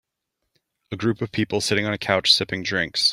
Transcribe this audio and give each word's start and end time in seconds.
A 0.91 0.97
group 0.97 1.21
of 1.21 1.31
people 1.31 1.61
sitting 1.61 1.85
on 1.85 1.93
a 1.93 1.97
couch 1.99 2.33
sipping 2.33 2.63
drinks. 2.63 3.09